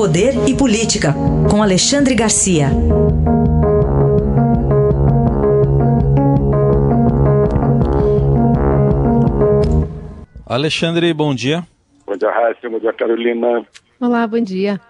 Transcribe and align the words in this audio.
Poder 0.00 0.32
e 0.48 0.56
Política, 0.56 1.12
com 1.50 1.62
Alexandre 1.62 2.14
Garcia. 2.14 2.68
Alexandre, 10.46 11.12
bom 11.12 11.34
dia. 11.34 11.64
Bom 12.06 12.16
dia, 12.16 12.30
Raíssa. 12.30 12.70
Bom 12.70 12.78
dia, 12.78 12.94
Carolina. 12.94 13.66
Olá, 14.00 14.26
bom 14.26 14.40
dia. 14.40 14.80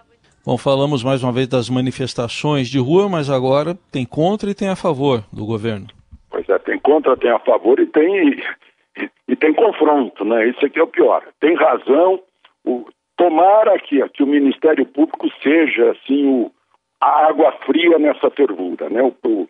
Bom, 0.45 0.57
falamos 0.57 1.03
mais 1.03 1.21
uma 1.21 1.33
vez 1.33 1.49
das 1.49 1.69
manifestações 1.69 2.69
de 2.69 2.79
rua, 2.79 3.09
mas 3.09 3.29
agora 3.29 3.77
tem 3.91 4.05
contra 4.05 4.49
e 4.49 4.55
tem 4.55 4.69
a 4.69 4.77
favor 4.77 5.25
do 5.29 5.45
governo. 5.45 5.87
Pois 6.29 6.47
é, 6.47 6.57
tem 6.59 6.79
contra, 6.79 7.17
tem 7.17 7.31
a 7.31 7.39
favor 7.39 7.77
e 7.81 7.85
tem 7.85 8.29
e, 8.29 9.09
e 9.27 9.35
tem 9.35 9.53
confronto, 9.53 10.23
né? 10.23 10.47
Isso 10.47 10.65
aqui 10.65 10.79
é 10.79 10.83
o 10.83 10.87
pior. 10.87 11.21
Tem 11.41 11.53
razão. 11.53 12.21
O, 12.63 12.85
tomara 13.21 13.77
que, 13.77 14.01
que 14.09 14.23
o 14.23 14.27
Ministério 14.27 14.83
Público 14.83 15.29
seja 15.43 15.91
assim 15.91 16.25
o, 16.25 16.51
a 16.99 17.27
água 17.27 17.51
fria 17.67 17.99
nessa 17.99 18.31
fervura, 18.31 18.89
né? 18.89 19.03
O, 19.03 19.13
o, 19.27 19.47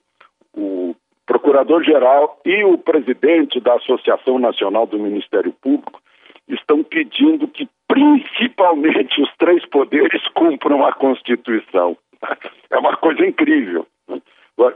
o 0.54 0.96
Procurador-Geral 1.26 2.38
e 2.44 2.66
o 2.66 2.78
presidente 2.78 3.62
da 3.62 3.76
Associação 3.76 4.38
Nacional 4.38 4.86
do 4.86 5.00
Ministério 5.00 5.54
Público 5.62 6.02
estão 6.50 6.84
pedindo 6.84 7.48
que 7.48 7.70
principalmente 7.88 9.22
os 9.22 9.30
três 9.38 9.66
poderes 9.68 10.22
cumpram 10.36 10.86
a 10.86 10.92
Constituição. 10.92 11.96
É 12.70 12.78
uma 12.78 12.96
coisa 12.98 13.26
incrível. 13.26 13.86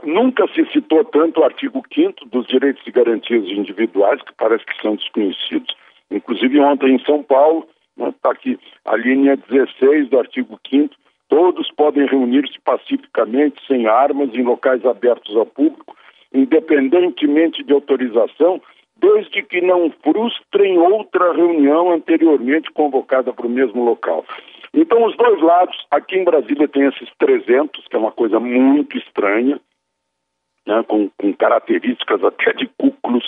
Nunca 0.02 0.46
se 0.48 0.64
citou 0.72 1.04
tanto 1.04 1.40
o 1.40 1.44
artigo 1.44 1.82
5 1.94 2.24
dos 2.26 2.46
direitos 2.46 2.82
e 2.86 2.90
garantias 2.90 3.44
individuais, 3.44 4.20
que 4.22 4.34
parece 4.36 4.64
que 4.64 4.80
são 4.80 4.96
desconhecidos. 4.96 5.76
Inclusive, 6.10 6.60
ontem 6.60 6.94
em 6.94 7.04
São 7.04 7.22
Paulo, 7.22 7.68
está 7.98 8.30
aqui 8.30 8.58
a 8.84 8.96
linha 8.96 9.36
16 9.36 10.08
do 10.08 10.18
artigo 10.18 10.58
5 10.68 10.94
todos 11.28 11.70
podem 11.72 12.06
reunir-se 12.06 12.58
pacificamente, 12.60 13.60
sem 13.66 13.86
armas, 13.86 14.32
em 14.34 14.42
locais 14.42 14.84
abertos 14.84 15.36
ao 15.36 15.46
público, 15.46 15.96
independentemente 16.32 17.62
de 17.64 17.72
autorização, 17.72 18.60
desde 18.96 19.42
que 19.42 19.60
não 19.60 19.90
frustrem 20.02 20.78
outra 20.78 21.32
reunião 21.32 21.92
anteriormente 21.92 22.70
convocada 22.70 23.32
para 23.32 23.46
o 23.46 23.50
mesmo 23.50 23.84
local. 23.84 24.24
Então, 24.72 25.04
os 25.04 25.16
dois 25.16 25.40
lados, 25.40 25.76
aqui 25.90 26.16
em 26.16 26.24
Brasília 26.24 26.68
tem 26.68 26.86
esses 26.86 27.08
300, 27.18 27.86
que 27.88 27.96
é 27.96 27.98
uma 27.98 28.12
coisa 28.12 28.38
muito 28.38 28.96
estranha, 28.96 29.60
né, 30.66 30.82
com, 30.86 31.08
com, 31.18 31.32
características 31.32 32.22
até 32.24 32.52
de 32.52 32.66
Ku 32.78 32.92
Klux 33.02 33.24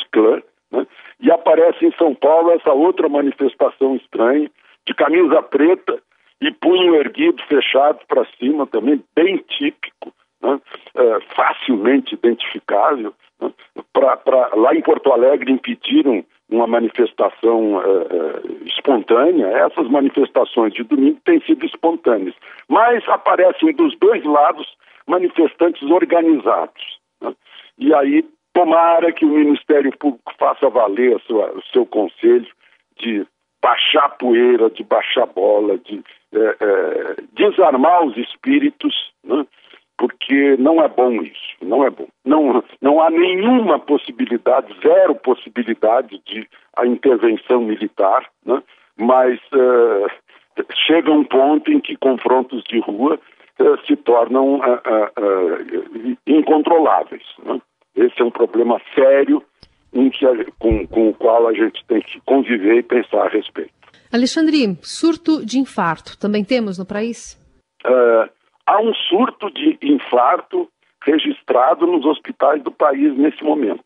aparece 1.48 1.86
em 1.86 1.92
São 1.92 2.14
Paulo 2.14 2.50
essa 2.50 2.72
outra 2.72 3.08
manifestação 3.08 3.96
estranha, 3.96 4.50
de 4.86 4.94
camisa 4.94 5.42
preta 5.42 5.98
e 6.40 6.52
punho 6.52 6.94
erguido, 6.94 7.42
fechado 7.48 8.00
para 8.06 8.26
cima 8.38 8.66
também, 8.66 9.02
bem 9.16 9.38
típico, 9.38 10.12
né, 10.42 10.60
é, 10.94 11.20
facilmente 11.34 12.14
identificável. 12.14 13.14
Né, 13.40 13.50
pra, 13.92 14.16
pra, 14.18 14.50
lá 14.54 14.74
em 14.74 14.82
Porto 14.82 15.10
Alegre 15.10 15.50
impediram 15.50 16.24
uma 16.50 16.66
manifestação 16.66 17.76
uh, 17.76 18.64
espontânea. 18.64 19.46
Essas 19.48 19.86
manifestações 19.88 20.72
de 20.72 20.82
domingo 20.82 21.20
têm 21.24 21.40
sido 21.42 21.64
espontâneas, 21.66 22.34
mas 22.68 23.06
aparecem 23.08 23.74
dos 23.74 23.94
dois 23.98 24.24
lados 24.24 24.66
manifestantes 25.06 25.82
organizados. 25.90 26.98
Né? 27.20 27.34
E 27.78 27.92
aí, 27.94 28.24
tomara 28.58 29.12
que 29.12 29.24
o 29.24 29.28
Ministério 29.28 29.96
Público 29.96 30.34
faça 30.36 30.68
valer 30.68 31.20
sua, 31.20 31.52
o 31.52 31.62
seu 31.72 31.86
conselho 31.86 32.48
de 32.98 33.24
baixar 33.62 34.08
poeira, 34.18 34.68
de 34.68 34.82
baixar 34.82 35.26
bola, 35.26 35.78
de 35.78 36.02
é, 36.34 36.56
é, 36.60 37.16
desarmar 37.34 38.04
os 38.04 38.16
espíritos, 38.16 39.12
né? 39.24 39.46
porque 39.96 40.56
não 40.58 40.82
é 40.82 40.88
bom 40.88 41.12
isso, 41.22 41.56
não 41.62 41.84
é 41.84 41.90
bom. 41.90 42.08
Não, 42.24 42.64
não 42.82 43.00
há 43.00 43.10
nenhuma 43.10 43.78
possibilidade, 43.78 44.74
zero 44.82 45.14
possibilidade 45.14 46.20
de 46.26 46.48
a 46.76 46.84
intervenção 46.84 47.62
militar, 47.62 48.26
né? 48.44 48.60
mas 48.96 49.38
uh, 49.52 50.64
chega 50.86 51.12
um 51.12 51.24
ponto 51.24 51.70
em 51.70 51.78
que 51.78 51.96
confrontos 51.96 52.62
de 52.64 52.80
rua 52.80 53.20
uh, 53.60 53.86
se 53.86 53.94
tornam 53.96 54.56
uh, 54.56 56.18
incontroláveis. 56.26 57.24
Né? 57.44 57.57
Esse 57.98 58.22
é 58.22 58.24
um 58.24 58.30
problema 58.30 58.80
sério 58.94 59.42
que, 59.92 60.52
com, 60.58 60.86
com 60.86 61.08
o 61.08 61.14
qual 61.14 61.48
a 61.48 61.52
gente 61.52 61.84
tem 61.86 62.00
que 62.00 62.20
conviver 62.20 62.76
e 62.76 62.82
pensar 62.82 63.26
a 63.26 63.28
respeito. 63.28 63.72
Alexandre, 64.12 64.78
surto 64.82 65.44
de 65.44 65.58
infarto 65.58 66.16
também 66.16 66.44
temos 66.44 66.78
no 66.78 66.86
país? 66.86 67.34
Uh, 67.84 68.30
há 68.64 68.80
um 68.80 68.94
surto 68.94 69.50
de 69.50 69.76
infarto 69.82 70.68
registrado 71.04 71.86
nos 71.86 72.04
hospitais 72.04 72.62
do 72.62 72.70
país 72.70 73.16
nesse 73.16 73.42
momento. 73.42 73.84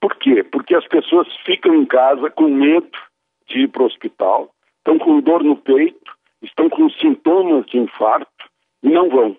Por 0.00 0.16
quê? 0.16 0.42
Porque 0.42 0.74
as 0.74 0.86
pessoas 0.88 1.28
ficam 1.44 1.74
em 1.74 1.86
casa 1.86 2.30
com 2.30 2.48
medo 2.48 2.90
de 3.46 3.60
ir 3.60 3.68
para 3.68 3.82
o 3.82 3.86
hospital, 3.86 4.50
estão 4.78 4.98
com 4.98 5.20
dor 5.20 5.44
no 5.44 5.56
peito, 5.56 6.12
estão 6.42 6.68
com 6.68 6.90
sintomas 6.90 7.64
de 7.66 7.78
infarto 7.78 8.50
e 8.82 8.88
não 8.88 9.08
vão. 9.08 9.36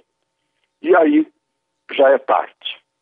E 0.81 0.95
aí 0.95 1.27
já 1.91 2.09
é 2.09 2.17
tarde. 2.17 2.53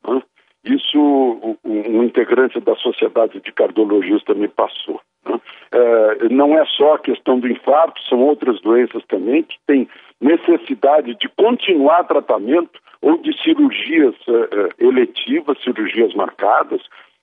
Né? 0.08 0.22
Isso 0.64 1.58
um 1.66 2.04
integrante 2.04 2.60
da 2.60 2.76
Sociedade 2.76 3.40
de 3.40 3.52
Cardiologistas 3.52 4.38
me 4.38 4.48
passou. 4.48 5.02
Né? 5.26 5.40
É, 5.72 6.30
não 6.30 6.58
é 6.58 6.66
só 6.66 6.96
a 6.96 7.00
questão 7.00 7.40
do 7.40 7.48
infarto, 7.48 8.02
são 8.04 8.20
outras 8.20 8.62
doenças 8.62 9.04
também 9.08 9.44
que 9.44 9.58
têm 9.66 9.88
necessidade 10.20 11.16
de 11.16 11.30
continuar 11.30 12.04
tratamento 12.04 12.80
ou 13.02 13.18
de 13.18 13.36
cirurgias 13.42 14.16
uh, 14.28 14.70
eletivas, 14.78 15.58
cirurgias 15.64 16.14
marcadas, 16.14 16.82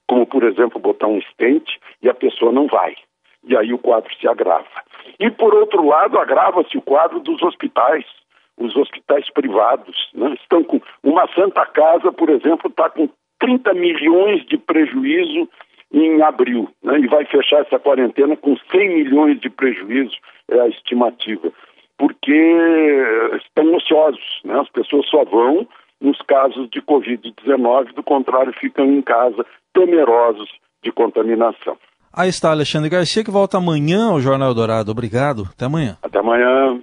como 0.08 0.26
por 0.26 0.42
exemplo 0.42 0.80
botar 0.80 1.06
um 1.06 1.18
estente 1.18 1.78
e 2.02 2.08
a 2.08 2.14
pessoa 2.14 2.50
não 2.50 2.66
vai. 2.66 2.96
E 3.46 3.56
aí 3.56 3.72
o 3.72 3.78
quadro 3.78 4.12
se 4.18 4.26
agrava. 4.26 4.66
E 5.20 5.30
por 5.30 5.54
outro 5.54 5.86
lado, 5.86 6.18
agrava-se 6.18 6.76
o 6.76 6.82
quadro 6.82 7.20
dos 7.20 7.40
hospitais. 7.42 8.04
Os 8.56 8.74
hospitais 8.74 9.30
privados 9.30 10.10
né? 10.12 10.34
estão 10.40 10.64
com. 10.64 10.80
Uma 11.04 11.28
Santa 11.32 11.64
Casa, 11.66 12.10
por 12.10 12.28
exemplo, 12.28 12.68
está 12.68 12.90
com 12.90 13.08
30 13.40 13.74
milhões 13.74 14.44
de 14.46 14.58
prejuízo 14.58 15.48
em 15.92 16.20
abril, 16.22 16.68
né? 16.82 16.98
e 16.98 17.06
vai 17.06 17.24
fechar 17.24 17.60
essa 17.60 17.78
quarentena 17.78 18.36
com 18.36 18.56
100 18.70 18.88
milhões 18.88 19.40
de 19.40 19.48
prejuízo, 19.48 20.16
é 20.50 20.60
a 20.60 20.68
estimativa 20.68 21.52
porque 21.98 23.04
estão 23.44 23.74
ociosos, 23.74 24.40
né? 24.44 24.58
As 24.60 24.70
pessoas 24.70 25.06
só 25.08 25.24
vão 25.24 25.66
nos 26.00 26.16
casos 26.22 26.70
de 26.70 26.80
Covid-19, 26.80 27.92
do 27.92 28.04
contrário, 28.04 28.52
ficam 28.52 28.86
em 28.86 29.02
casa 29.02 29.44
temerosos 29.74 30.48
de 30.82 30.92
contaminação. 30.92 31.76
Aí 32.14 32.28
está 32.28 32.52
Alexandre 32.52 32.88
Garcia, 32.88 33.24
que 33.24 33.30
volta 33.30 33.58
amanhã 33.58 34.10
ao 34.10 34.20
Jornal 34.20 34.54
Dourado. 34.54 34.92
Obrigado. 34.92 35.48
Até 35.52 35.66
amanhã. 35.66 35.98
Até 36.00 36.20
amanhã. 36.20 36.80